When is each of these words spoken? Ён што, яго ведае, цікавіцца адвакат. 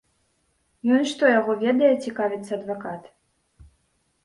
Ён 0.95 1.03
што, 1.11 1.23
яго 1.39 1.51
ведае, 1.65 1.91
цікавіцца 2.07 2.51
адвакат. 2.59 3.03